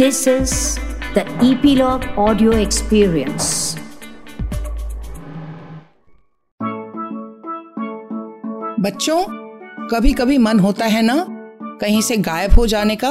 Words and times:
This 0.00 0.26
is 0.26 0.78
the 1.14 1.22
Epilogue 1.44 2.04
Audio 2.16 2.50
Experience. 2.50 3.48
बच्चों 8.80 9.24
कभी 9.88 10.12
कभी 10.12 10.38
मन 10.38 10.60
होता 10.60 10.86
है 10.86 11.02
ना, 11.02 11.26
कहीं 11.80 12.00
से 12.02 12.16
गायब 12.16 12.52
हो 12.52 12.66
जाने 12.66 12.96
का, 12.96 13.10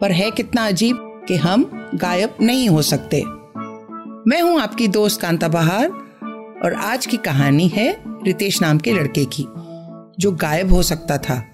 पर 0.00 0.12
है 0.12 0.30
कितना 0.30 0.66
अजीब 0.66 1.24
कि 1.28 1.36
हम 1.36 1.90
गायब 1.94 2.36
नहीं 2.42 2.68
हो 2.68 2.82
सकते 2.82 3.22
मैं 4.30 4.42
हूँ 4.42 4.60
आपकी 4.60 4.88
दोस्त 4.88 5.20
कांता 5.20 5.48
बहार, 5.48 5.88
और 6.64 6.74
आज 6.74 7.06
की 7.06 7.16
कहानी 7.16 7.68
है 7.68 8.02
रितेश 8.24 8.62
नाम 8.62 8.78
के 8.78 8.92
लड़के 8.92 9.24
की, 9.24 9.46
जो 10.18 10.32
गायब 10.32 10.72
हो 10.72 10.82
सकता 10.82 11.18
था 11.18 11.52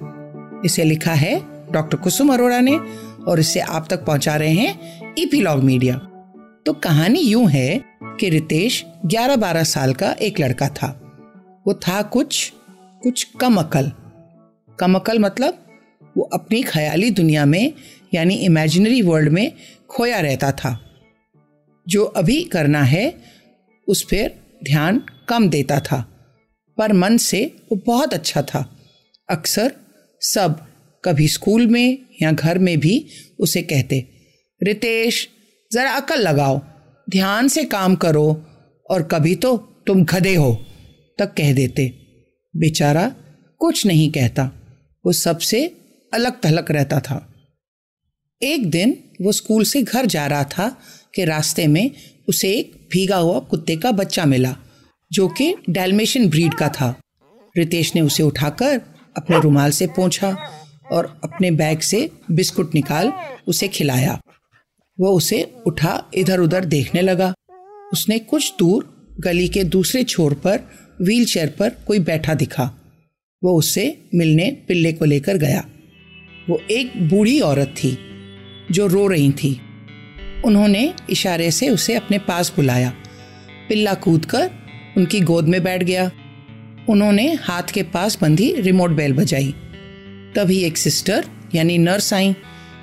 इसे 0.65 0.85
लिखा 0.85 1.13
है 1.13 1.55
डॉक्टर 1.73 1.97
कुसुम 1.97 2.33
अरोड़ा 2.33 2.61
ने 2.61 2.81
और 3.29 3.41
इसे 3.41 3.61
आप 3.61 3.87
तक 3.91 4.05
पहुँचा 4.05 4.37
रहे 4.37 4.53
हैं 4.53 5.15
ईपीलॉग 5.19 5.65
मीडिया 5.65 5.97
तो 6.67 6.73
कहानी 6.73 7.21
यूँ 7.21 7.51
है 7.51 7.85
कि 8.03 8.31
रितेश 8.31 8.85
11-12 9.07 9.63
साल 9.63 9.95
का 9.95 10.13
एक 10.13 10.41
लड़का 10.41 10.69
था। 10.69 11.01
वो 11.67 11.75
था 11.75 12.03
कुछ 12.03 12.53
कुछ 13.03 13.25
कम 13.41 13.57
अकल। 13.57 13.93
कम 14.81 14.95
अकल 14.95 15.19
मतलब 15.19 15.59
वो 16.17 16.23
अपनी 16.25 16.63
ख्याली 16.63 17.11
दुनिया 17.11 17.45
में, 17.45 17.73
यानी 18.15 18.35
इमेजिनरी 18.35 19.03
वर्ल्ड 19.03 19.33
में 19.33 19.53
खोया 19.91 20.21
रहता 20.21 20.53
था। 20.53 20.79
जो 21.89 22.05
अभी 22.05 22.43
करना 22.45 22.83
है, 22.83 23.15
उस 23.89 24.03
पर 24.03 24.31
ध्यान 24.65 25.03
कम 25.29 25.49
देता 25.49 25.81
था। 25.81 26.11
पर 26.79 26.93
मन 26.93 27.17
से 27.17 27.57
वो 27.73 27.81
बहुत 27.87 28.15
अच्छा 28.15 28.43
था। 28.43 28.77
अक्सर 29.31 29.73
सब 30.21 30.67
कभी 31.05 31.29
स्कूल 31.29 31.67
में 31.67 31.99
या 32.23 32.33
घर 32.33 32.59
में 32.59 32.79
भी 32.81 33.07
उसे 33.39 33.63
कहते, 33.63 33.99
रितेश, 34.61 35.29
ज़रा 35.73 35.91
अकल 35.91 36.21
लगाओ, 36.21 36.61
ध्यान 37.11 37.49
से 37.49 37.65
काम 37.65 37.95
करो 37.95 38.27
और 38.91 39.03
कभी 39.03 39.35
तो 39.35 39.57
तुम 39.87 40.05
गधे 40.05 40.35
हो, 40.35 40.55
तक 41.19 41.35
कह 41.35 41.53
देते। 41.53 41.93
बेचारा 42.55 43.09
कुछ 43.59 43.87
नहीं 43.87 44.11
कहता, 44.13 44.51
वो 45.05 45.13
सबसे 45.13 45.65
अलग 46.13 46.45
थलग 46.45 46.71
रहता 46.71 47.01
था। 47.01 47.17
एक 48.43 48.71
दिन 48.71 48.97
वो 49.23 49.33
स्कूल 49.33 49.65
से 49.65 49.83
घर 49.83 50.07
जा 50.07 50.27
रहा 50.27 50.45
था 50.45 50.69
कि 51.15 51.25
रास्ते 51.25 51.67
में 51.67 51.91
उसे 52.29 52.53
एक 52.53 52.73
भीगा 52.93 53.17
हुआ 53.17 53.39
कुत्ते 53.41 53.77
का 53.77 53.93
बच्चा 53.93 54.25
मिला, 54.25 54.57
जो 55.13 55.29
कि 55.29 55.55
डेलमेशन 55.71 56.29
ब्रीड 56.29 56.55
का 56.55 56.69
था। 56.69 56.95
रितेश 57.57 57.95
ने 57.95 58.01
उसे 58.01 58.23
उठाकर 58.23 58.81
अपने 59.17 59.41
रुमाल 59.41 59.71
से 59.71 59.87
पोंछा 59.87 60.37
और 60.95 61.21
अपने 61.25 61.51
बैग 61.51 61.79
से 61.79 62.11
बिस्कुट 62.31 62.75
निकाल 62.75 63.13
उसे 63.47 63.69
खिलाया। 63.69 64.21
वो 65.01 65.11
उसे 65.11 65.43
उठा 65.67 66.05
इधर 66.15 66.41
उधर 66.41 66.65
देखने 66.65 67.01
लगा। 67.01 67.35
उसने 67.93 68.19
कुछ 68.19 68.55
दूर 68.59 68.95
गली 69.21 69.49
के 69.49 69.65
दूसरे 69.65 70.05
छोर 70.05 70.35
पर 70.35 70.61
व्हील 71.03 71.25
चेयर 71.25 71.55
पर 71.59 71.71
कोई 71.87 71.99
बैठा 71.99 72.35
दिखा। 72.35 72.71
वो 73.45 73.59
उससे 73.59 74.05
मिलने 74.15 74.51
पिल्ले 74.69 74.93
को 74.93 75.05
लेकर 75.05 75.37
गया। 75.37 75.65
वो 76.49 76.61
एक 76.71 77.09
बूढ़ी 77.09 77.41
औरत 77.41 77.75
थी, 77.85 77.99
जो 78.71 78.87
रो 78.87 79.07
रही 79.07 79.33
थी। 79.33 79.61
उन्होंने 80.45 80.95
इशारे 81.11 81.51
से 81.51 81.69
उसे 81.69 81.95
अपने 81.95 82.19
पास 82.19 82.53
बुलाया। 82.57 82.95
पिल्ला 83.69 83.95
कूद 83.95 84.25
कर 84.25 84.51
उनकी 84.97 85.21
गोद 85.21 85.49
में 85.49 85.63
बैठ 85.63 85.83
गया। 85.83 86.11
उन्होंने 86.89 87.33
हाथ 87.35 87.63
के 87.63 87.83
पास 87.83 88.19
बंधी 88.23 88.53
रिमोट 88.53 88.91
बेल 88.91 89.13
बजाई। 89.13 89.55
तभी 90.37 90.59
एक 90.59 90.79
सिस्टर, 90.79 91.25
यानी 91.55 91.79
नर्स 91.79 92.13
आई 92.15 92.35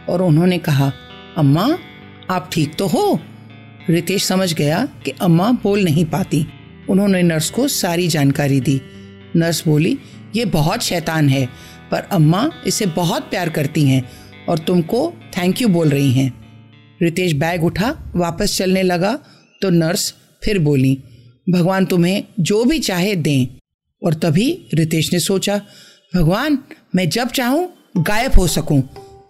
और 0.09 0.21
उन्होंने 0.21 0.57
कहा, 0.57 0.91
अम्मा, 1.37 1.77
आप 2.29 2.49
ठीक 2.53 2.75
तो 2.75 2.87
हो? 2.87 3.19
रितेश 3.89 4.23
समझ 4.23 4.53
गया 4.53 4.85
कि 5.05 5.11
अम्मा 5.11 5.51
बोल 5.51 5.83
नहीं 5.83 6.05
पाती। 6.05 6.45
उन्होंने 6.89 7.21
नर्स 7.23 7.49
को 7.49 7.67
सारी 7.67 8.07
जानकारी 8.07 8.59
दी। 8.59 8.81
नर्स 9.35 9.63
बोली, 9.67 9.97
ये 10.35 10.45
बहुत 10.45 10.81
शैतान 10.81 11.29
है, 11.29 11.45
पर 11.91 12.07
अम्मा 12.11 12.49
इसे 12.67 12.85
बहुत 12.85 13.29
प्यार 13.29 13.49
करती 13.49 13.83
हैं 13.83 14.09
और 14.49 14.59
तुमको 14.59 15.13
थैंक 15.37 15.61
यू 15.61 15.67
बोल 15.67 15.89
रही 15.89 16.11
हैं। 16.11 16.33
रितेश 17.01 17.33
बैग 17.33 17.63
उठा, 17.63 18.11
वापस 18.15 18.57
चलने 18.57 18.83
लगा 18.83 19.13
तो 19.61 19.69
नर्स 19.69 20.13
फिर 20.43 20.59
बोली, 20.59 20.97
भगवान 21.49 21.85
तुम्हें 21.85 22.23
जो 22.39 22.63
भी 22.65 22.79
चाहे 22.79 23.15
दें। 23.15 23.47
और 24.03 24.13
तभी 24.13 24.67
रितेश 24.73 25.13
ने 25.13 25.19
सोचा 25.19 25.61
भगवान, 26.15 26.59
मैं 26.95 27.09
जब 27.09 27.29
चाहूँ, 27.29 27.73
गायब 27.97 28.31
हो 28.33 28.47
सकूँ। 28.47 28.81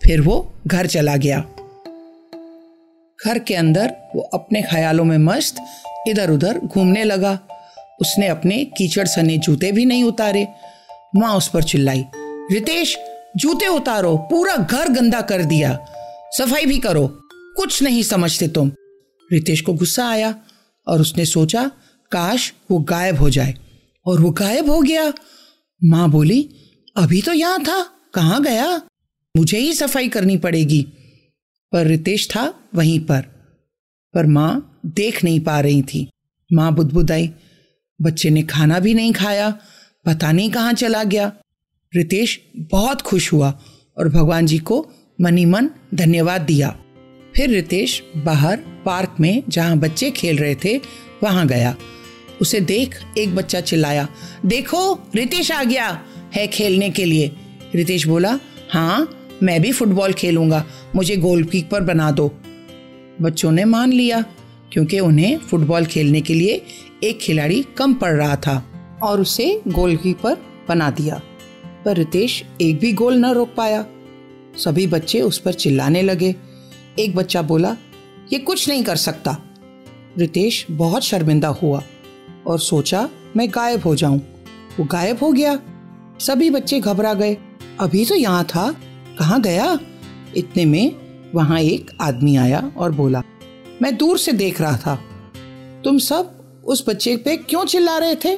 फिर 0.04 0.22
वो 0.22 0.54
घर 0.68 0.88
चला 0.88 1.18
गया। 1.18 1.40
घर 3.26 3.40
के 3.40 3.56
अंदर 3.56 3.96
वो 4.16 4.22
अपने 4.22 4.62
ख्यालों 4.62 5.04
में 5.04 5.18
मस्त 5.18 5.56
इधर 6.08 6.30
उधर 6.30 6.60
घूमने 6.60 7.04
लगा। 7.04 7.40
उसने 8.02 8.28
अपने 8.28 8.66
कीचड़ 8.66 9.08
सने 9.08 9.38
जूते 9.38 9.72
भी 9.72 9.86
नहीं 9.86 10.04
उतारे। 10.04 10.48
माँ 11.16 11.36
उस 11.36 11.48
पर 11.48 11.64
चिल्लाई, 11.64 12.06
रितेश, 12.52 12.98
जूते 13.38 13.68
उतारो, 13.68 14.18
पूरा 14.18 14.56
घर 14.56 14.90
गंदा 14.90 15.22
कर 15.22 15.44
दिया। 15.44 15.86
सफ़ाई 16.38 16.66
भी 16.66 16.78
करो, 16.78 17.08
कुछ 17.58 17.84
नहीं 17.84 18.04
समझते 18.04 18.48
तुम। 18.48 18.72
रितेश 19.34 19.62
को 19.62 19.74
गुस्सा 19.74 20.10
आया 20.10 20.36
और 20.88 21.02
उसने 21.02 21.26
सोचा, 21.26 21.72
काश 22.12 22.54
वो 22.72 22.80
गायब 22.80 23.18
हो 23.18 23.30
जाए। 23.30 23.56
और 24.06 24.22
वो 24.22 24.32
गायब 24.32 24.70
हो 24.70 24.82
गया। 24.82 25.14
माँ 25.84 26.10
बोली 26.10 26.50
अभी 26.96 27.22
तो 27.22 27.34
यहाँ 27.34 27.60
था, 27.64 27.82
कहाँ 28.14 28.42
गया? 28.44 28.82
मुझे 29.38 29.58
ही 29.58 29.74
सफ़ाई 29.74 30.08
करनी 30.08 30.38
पड़ेगी। 30.38 30.82
पर 31.72 31.86
रितेश 31.88 32.28
था 32.30 32.54
वहीं 32.76 33.00
पर 33.00 33.22
पर 34.14 34.26
माँ 34.26 34.82
देख 34.86 35.24
नहीं 35.24 35.40
पा 35.40 35.60
रही 35.60 35.82
थी। 35.82 36.10
माँ 36.54 36.74
बुदबुदाई, 36.76 37.30
बच्चे 38.02 38.30
ने 38.30 38.44
खाना 38.44 38.80
भी 38.80 38.94
नहीं 38.94 39.14
खाया, 39.14 39.50
पता 40.06 40.32
नहीं 40.32 40.52
कहाँ 40.52 40.74
चला 40.74 41.04
गया। 41.04 41.32
रितेश 41.96 42.40
बहुत 42.58 43.02
खुश 43.02 43.34
हुआ 43.34 43.60
और 43.98 44.10
भगवान 44.10 44.46
जी 44.46 44.58
को 44.58 44.86
मनी 45.22 45.46
मन 45.46 45.70
धन्यवाद 45.94 46.42
दिया। 46.42 46.76
फिर 47.36 47.50
रितेश 47.50 48.04
बाहर 48.18 48.58
पार्क 48.86 49.16
में 49.20 49.44
जहाँ 49.50 49.78
बच्चे 49.78 50.12
खेल 50.12 50.38
रहे 50.38 50.56
थे, 50.56 50.78
वहाँ 51.24 51.48
गया। 51.48 51.76
उसे 52.42 52.60
देख 52.60 52.96
एक 53.18 53.36
बच्चा 53.36 53.62
चिल्लाया, 53.62 54.08
देखो, 54.46 54.94
रितेश 55.16 55.52
आ 55.52 55.64
गया! 55.64 56.06
है 56.36 56.48
खेलने 56.48 56.90
के 56.90 57.06
लिए। 57.06 57.32
रितेश 57.76 58.08
बोला 58.08 58.40
हाँ 58.72 59.18
मैं 59.44 59.62
भी 59.62 59.72
फुटबॉल 59.72 60.14
खेलूँगा। 60.14 60.66
मुझे 60.96 61.16
गोलकीपर 61.18 61.82
बना 61.82 62.12
दो। 62.12 62.32
बच्चों 63.22 63.52
ने 63.52 63.66
मान 63.66 63.94
लिया, 63.94 64.22
क्योंकि 64.72 65.00
उन्हें 65.00 65.38
फुटबॉल 65.38 65.86
खेलने 65.86 66.22
के 66.22 66.34
लिए 66.34 66.62
एक 67.04 67.20
खिलाड़ी 67.20 67.66
कम 67.78 67.94
पड़ 67.94 68.14
रहा 68.14 68.36
था 68.36 68.66
और 69.04 69.22
उसे 69.22 69.62
गोलकीपर 69.68 70.38
बना 70.70 70.90
दिया। 70.90 71.22
पर 71.86 71.98
रितेश 71.98 72.44
एक 72.62 72.80
भी 72.80 72.94
गोल 72.94 73.16
न 73.16 73.26
रोक 73.26 73.56
पाया। 73.56 73.86
सभी 74.58 74.88
बच्चे 74.88 75.22
उस 75.22 75.38
पर 75.38 75.54
चिल्लाने 75.54 76.02
लगे। 76.02 76.36
एक 77.00 77.16
बच्चा 77.16 77.42
बोला, 77.42 77.78
ये 78.34 78.40
कुछ 78.40 78.70
नहीं 78.70 78.84
कर 78.84 78.96
सकता। 78.96 79.38
रितेश 80.18 80.66
बहुत 80.72 81.04
शर्मिंदा 81.04 81.48
हुआ 81.48 81.84
और 82.48 82.60
सोचा, 82.60 83.10
मैं 83.38 83.50
गायब 83.50 83.82
हो 83.82 83.96
जाऊँ। 83.96 84.18
वो 84.80 84.86
गायब 84.86 85.18
हो 85.22 85.32
गया। 85.32 85.60
सभी 86.22 86.50
बच्चे 86.50 86.80
घबरा 86.80 87.14
गए। 87.14 87.38
अभी 87.80 88.06
तो 88.06 88.16
यहाँ 88.16 88.44
था। 88.46 88.76
कहाँ 89.20 89.42
गया? 89.42 89.80
इतने 90.38 90.66
में 90.66 90.96
वहाँ 91.36 91.60
एक 91.60 91.92
आदमी 92.02 92.36
आया 92.36 92.72
और 92.78 92.92
बोला, 92.92 93.24
मैं 93.82 93.98
दूर 93.98 94.18
से 94.18 94.32
देख 94.32 94.62
रहा 94.62 94.78
था। 94.78 94.96
तुम 95.84 95.98
सब 95.98 96.38
उस 96.66 96.90
बच्चे 96.90 97.18
पे 97.18 97.38
क्यों 97.38 97.66
चिल्ला 97.66 97.98
रहे 97.98 98.16
थे? 98.16 98.38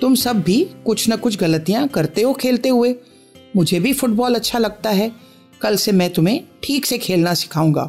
तुम 0.00 0.14
सब 0.14 0.40
भी 0.40 0.70
कुछ 0.86 1.10
न 1.10 1.16
कुछ 1.16 1.38
गलतियाँ 1.38 1.88
करते 1.88 2.22
हो 2.22 2.32
खेलते 2.32 2.68
हुए। 2.68 2.94
मुझे 3.56 3.80
भी 3.80 3.92
फुटबॉल 3.92 4.34
अच्छा 4.34 4.58
लगता 4.58 4.90
है। 4.90 5.12
कल 5.60 5.76
से 5.76 5.92
मैं 5.92 6.12
तुम्हें 6.12 6.40
ठीक 6.62 6.86
से 6.86 6.98
खेलना 6.98 7.34
सिखाऊँगा। 7.34 7.84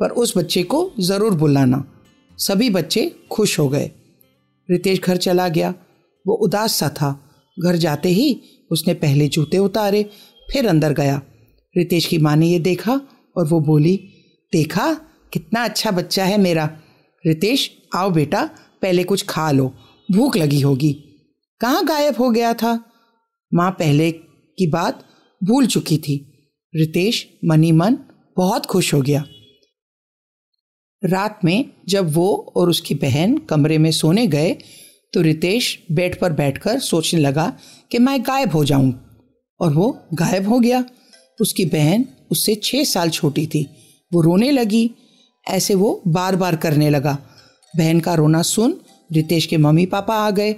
पर 0.00 0.10
उस 0.10 0.36
बच्चे 0.38 0.62
को 0.62 0.92
ज़रूर 1.00 1.34
बुलाना। 1.34 1.84
सभी 2.38 2.70
बच्चे 2.70 3.16
खुश 3.30 3.58
हो 3.58 3.68
गए। 3.68 3.90
रितेश 4.70 5.00
घर 5.00 5.16
चला 5.16 5.48
गया। 5.48 5.74
वो 6.26 6.34
उदास 6.34 6.72
सा 6.72 6.88
था। 6.88 7.23
घर 7.62 7.76
जाते 7.76 8.08
ही 8.08 8.40
उसने 8.70 8.94
पहले 8.94 9.28
जूते 9.28 9.58
उतारे, 9.58 10.10
फिर 10.52 10.66
अंदर 10.66 10.92
गया। 10.92 11.22
रितेश 11.76 12.06
की 12.06 12.18
माँ 12.18 12.36
ने 12.36 12.46
ये 12.46 12.58
देखा 12.58 13.00
और 13.36 13.48
वो 13.48 13.60
बोली, 13.60 13.96
देखा, 14.52 14.94
कितना 15.32 15.64
अच्छा 15.64 15.90
बच्चा 15.90 16.24
है 16.24 16.38
मेरा। 16.38 16.78
रितेश, 17.26 17.70
आओ 17.94 18.10
बेटा, 18.10 18.50
पहले 18.82 19.04
कुछ 19.04 19.24
खा 19.28 19.50
लो, 19.50 19.74
भूख 20.12 20.36
लगी 20.36 20.60
होगी। 20.60 20.92
कहाँ 21.60 21.84
गायब 21.84 22.14
हो 22.18 22.30
गया 22.30 22.54
था? 22.54 22.84
माँ 23.54 23.70
पहले 23.70 24.12
की 24.58 24.66
बात 24.66 25.04
भूल 25.44 25.66
चुकी 25.66 25.98
थी। 25.98 26.30
रितेश, 26.76 27.28
मनी 27.44 27.72
मन, 27.72 27.98
बहुत 28.36 28.66
खुश 28.66 28.94
हो 28.94 29.02
गया। 29.02 29.24
रात 31.04 31.40
में 31.44 31.70
जब 31.88 32.14
वो 32.14 32.52
और 32.56 32.70
उसकी 32.70 32.94
बहन 32.94 33.38
कमरे 33.38 33.78
में 33.78 33.90
सोने 33.90 34.26
गए 34.26 34.56
तो 35.14 35.20
रितेश 35.20 35.82
बेड 35.92 36.20
पर 36.20 36.32
बैठकर 36.32 36.78
सोचने 36.78 37.20
लगा 37.20 37.56
कि 37.92 37.98
मैं 37.98 38.22
गायब 38.22 38.52
हो 38.52 38.64
जाऊँ। 38.64 39.00
और 39.60 39.72
वो 39.72 39.98
गायब 40.14 40.48
हो 40.48 40.60
गया। 40.60 40.84
उसकी 41.40 41.64
बहन 41.64 42.04
उससे 42.30 42.54
छः 42.54 42.84
साल 42.84 43.10
छोटी 43.10 43.46
थी। 43.46 43.68
वो 44.12 44.20
रोने 44.20 44.50
लगी। 44.50 44.90
ऐसे 45.48 45.74
वो 45.74 46.02
बार 46.08 46.36
बार 46.36 46.56
करने 46.56 46.90
लगा। 46.90 47.18
बहन 47.76 48.00
का 48.00 48.14
रोना 48.14 48.42
सुन 48.42 48.80
रितेश 49.12 49.46
के 49.46 49.56
मम्मी 49.56 49.86
पापा 49.86 50.14
आ 50.16 50.30
गए। 50.30 50.56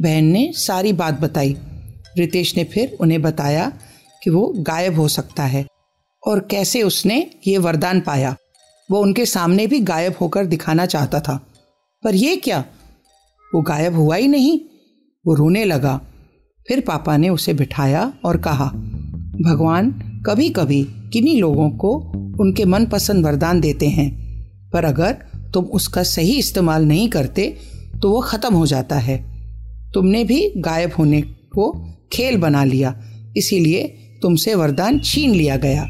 बहन 0.00 0.24
ने 0.24 0.52
सारी 0.54 0.92
बात 0.92 1.20
बताई। 1.20 1.56
रितेश 2.18 2.56
ने 2.56 2.64
फिर 2.64 2.96
उन्हें 3.00 3.22
बताया 3.22 3.78
कि 4.22 4.30
वो 4.30 4.54
गायब 4.56 4.96
हो 4.96 5.08
सकता 5.08 5.42
है। 5.42 5.66
और 6.26 6.48
कैसे 6.50 6.82
उसने 6.82 7.30
ये 7.46 7.58
वरदान 7.58 8.00
पाया। 8.00 8.36
वो 8.90 9.00
उनके 9.00 9.26
सामने 9.26 9.66
भी 9.66 9.80
गायब 9.80 10.14
होकर 10.20 10.46
दिखाना 10.46 10.86
चाहता 10.86 11.20
था। 11.20 11.46
पर 12.04 12.14
ये 12.14 12.36
क्या? 12.36 12.64
वो 13.56 13.60
गायब 13.62 13.94
हुआ 13.94 14.16
ही 14.16 14.26
नहीं। 14.28 14.58
वो 15.24 15.34
रोने 15.34 15.64
लगा। 15.64 16.00
फिर 16.68 16.80
पापा 16.80 17.16
ने 17.16 17.28
उसे 17.28 17.52
बिठाया 17.54 18.12
और 18.24 18.36
कहा, 18.38 18.66
भगवान 19.42 19.90
कभी 20.26 20.48
कभी 20.48 20.82
किन्हीं 21.12 21.40
लोगों 21.40 21.68
को 21.70 21.90
उनके 22.40 22.64
मनपसंद 22.64 23.26
वरदान 23.26 23.60
देते 23.60 23.86
हैं, 23.88 24.10
पर 24.72 24.84
अगर 24.84 25.12
तुम 25.54 25.64
उसका 25.64 26.02
सही 26.02 26.36
इस्तेमाल 26.38 26.84
नहीं 26.84 27.08
करते 27.08 27.48
तो 28.02 28.10
वो 28.10 28.20
ख़त्म 28.20 28.54
हो 28.54 28.66
जाता 28.66 28.96
है। 28.98 29.16
तुमने 29.94 30.24
भी 30.24 30.52
गायब 30.58 30.92
होने 30.98 31.20
को 31.22 31.72
खेल 32.12 32.36
बना 32.38 32.64
लिया, 32.64 32.94
इसीलिए 33.36 33.82
तुमसे 34.22 34.54
वरदान 34.54 34.98
छीन 35.00 35.30
लिया 35.30 35.56
गया। 35.56 35.86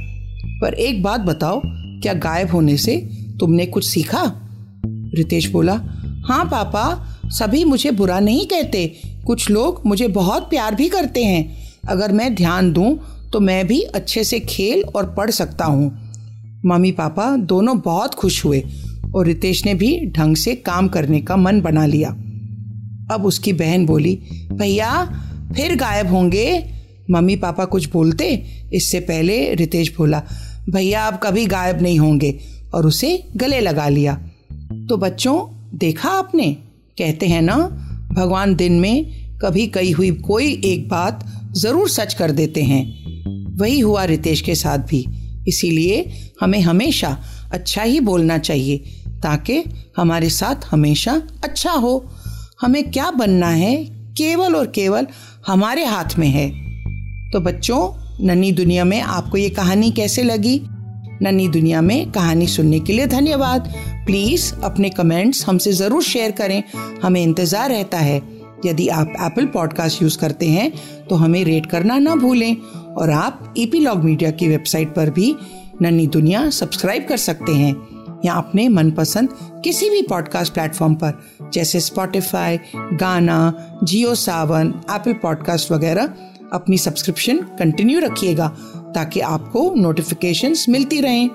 पर 0.61 0.75
एक 0.75 1.03
बात 1.03 1.21
बताओ, 1.23 1.61
क्या 1.65 2.13
गायब 2.15 2.51
होने 2.51 2.77
से 2.77 2.97
तुमने 3.41 3.67
कुछ 3.67 3.89
सीखा? 3.89 4.25
रितेश 5.15 5.51
बोला 5.51 5.75
हाँ 6.27 6.45
पापा 6.45 6.85
सभी 7.31 7.65
मुझे 7.65 7.91
बुरा 7.91 8.21
नहीं 8.21 8.47
कहते। 8.47 9.01
कुछ 9.27 9.51
लोग 9.51 9.83
मुझे 9.87 10.09
बहुत 10.09 10.43
प्यार 10.43 10.75
भी 10.75 10.89
करते 10.89 11.25
हैं। 11.25 11.57
अगर 11.89 12.13
मैं 12.13 12.35
ध्यान 12.35 12.73
दूँ 12.73 12.99
तो 13.33 13.41
मैं 13.41 13.67
भी 13.67 13.81
अच्छे 13.81 14.25
से 14.25 14.41
खेल 14.41 14.83
और 14.83 15.15
पढ़ 15.15 15.31
सकता 15.31 15.65
हूँ। 15.65 16.11
मम्मी 16.67 16.93
पापा 16.93 17.37
दोनों 17.37 17.79
बहुत 17.79 18.15
खुश 18.15 18.45
हुए 18.45 18.65
और 19.15 19.27
रितेश 19.27 19.65
ने 19.65 19.75
भी 19.75 20.07
ढंग 20.07 20.37
से 20.37 20.55
काम 20.55 20.89
करने 20.89 21.21
का 21.21 21.37
मन 21.37 21.61
बना 21.61 21.87
लिया। 21.87 22.11
अब 23.11 23.23
उसकी 23.25 23.53
बहन 23.53 23.87
बोली, 23.87 24.19
भैया, 24.53 25.05
फिर 25.57 25.77
गायब 25.77 26.07
होंगे। 26.07 26.71
मम्मी 27.11 27.37
पापा 27.37 27.65
कुछ 27.65 27.93
बोलते, 27.93 28.47
इससे 28.73 29.01
पहले 29.01 29.55
रितेश 29.55 29.97
बोला, 29.97 30.23
भैया 30.71 31.07
अब 31.07 31.21
कभी 31.23 31.47
गायब 31.47 31.83
नहीं 31.83 31.99
होंगे। 31.99 32.41
और 32.75 32.87
उसे 32.87 33.25
गले 33.37 33.61
लगा 33.61 33.89
लिया। 33.89 34.15
तो 34.89 34.97
बच्चों, 34.97 35.69
देखा 35.79 36.09
आपने? 36.09 36.57
कहते 36.99 37.27
हैं 37.27 37.43
ना, 37.43 37.57
भगवान 38.13 38.55
दिन 38.55 38.73
में 38.73 39.27
कभी 39.43 39.67
कही 39.67 39.91
हुई 39.91 40.11
कोई 40.11 40.63
एक 40.65 40.89
बात 40.89 41.27
ज़रूर 41.53 41.89
सच 41.89 42.15
कर 42.15 42.31
देते 42.31 42.63
हैं। 42.63 43.07
वही 43.57 43.81
हुआ 43.81 44.05
रितेश 44.05 44.41
के 44.41 44.55
साथ 44.55 44.79
भी। 44.79 45.07
इसीलिए 45.49 46.13
हमें 46.41 46.61
हमेशा 46.61 47.19
अच्छा 47.53 47.83
ही 47.83 48.01
बोलना 48.01 48.39
चाहिए, 48.39 48.79
ताकि 49.23 49.65
हमारे 49.97 50.31
साथ 50.31 50.57
हमेशा 50.71 51.23
अच्छा 51.45 51.73
हो। 51.73 52.11
हमें 52.61 52.91
क्या 52.91 53.11
बनना 53.11 53.49
है? 53.49 53.85
केवल 53.91 54.55
और 54.55 54.67
केवल 54.67 55.07
हमारे 55.47 55.85
हाथ 55.85 56.19
में 56.19 56.29
है। 56.29 56.51
तो 57.31 57.41
बच्चों, 57.41 58.07
नन्ही 58.27 58.53
दुनिया 58.53 58.85
में 58.85 59.01
आपको 59.01 59.39
ये 59.39 59.51
कहानी 59.51 59.91
कैसे 59.91 60.23
लगी? 60.23 60.61
नन्ही 61.23 61.49
दुनिया 61.49 61.81
में 61.81 62.11
कहानी 62.11 62.47
सुनने 62.47 62.81
के 62.81 62.93
लिए 62.93 63.07
धन्यवाद। 63.07 63.75
प्लीज़ 64.07 64.53
अपने 64.65 64.91
कमेंट्स 64.91 65.45
हमसे 65.47 65.73
ज़रूर 65.73 66.03
शेयर 66.03 66.31
करें। 66.31 66.63
हमें 67.03 67.23
इंतज़ार 67.23 67.71
रहता 67.71 67.99
है। 67.99 68.17
यदि 68.65 68.89
आप 68.89 69.13
एप्पल 69.23 69.47
पॉडकास्ट 69.47 70.03
यूज़ 70.03 70.19
करते 70.19 70.47
हैं 70.47 70.73
तो 71.09 71.15
हमें 71.15 71.45
रेट 71.45 71.67
करना 71.67 71.99
ना 71.99 72.15
भूलें। 72.17 72.57
और 72.97 73.11
आप 73.11 73.55
ईपीलॉग 73.59 74.05
मीडिया 74.05 74.31
की 74.31 74.49
वेबसाइट 74.49 74.95
पर 74.95 75.11
भी 75.11 75.35
नन्ही 75.83 76.07
दुनिया 76.07 76.49
सब्सक्राइब 76.51 77.07
कर 77.09 77.17
सकते 77.17 77.53
हैं। 77.53 77.75
या 78.25 78.35
अपने 78.35 78.69
मनपसंद 78.69 79.29
किसी 79.65 79.89
भी 79.91 80.03
पॉडकास्ट 80.03 80.53
प्लेटफॉर्म 80.55 80.95
पर, 80.95 81.13
जैसे 81.53 81.81
स्पॉटिफाई 81.81 82.59
गाना 82.77 83.39
जियो 83.85 84.15
सावन 84.15 84.73
एप्पल 84.91 85.13
पॉडकास्ट 85.13 85.73
वगैरह, 85.73 86.15
अपनी 86.53 86.79
सब्सक्रिप्शन 86.79 87.39
कंटिन्यू 87.59 88.01
रखिएगा, 88.01 88.49
ताकि 88.95 89.21
आपको 89.21 89.73
नोटिफिकेशंस 89.77 90.65
मिलती 90.69 91.01
रहें। 91.01 91.29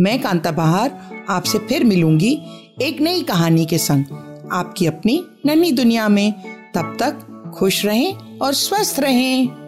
मैं 0.00 0.22
कांता 0.22 0.50
बहार 0.50 1.10
आपसे 1.28 1.58
फिर 1.58 1.84
मिलूँगी 1.84 2.42
एक 2.82 3.00
नई 3.00 3.22
कहानी 3.22 3.66
के 3.66 3.78
संग। 3.78 4.04
आपकी 4.52 4.86
अपनी 4.86 5.24
नन्ही 5.46 5.72
दुनिया 5.72 6.08
में। 6.08 6.32
तब 6.74 6.96
तक 7.00 7.52
खुश 7.58 7.84
रहें 7.86 8.38
और 8.38 8.54
स्वस्थ 8.54 9.00
रहें। 9.00 9.59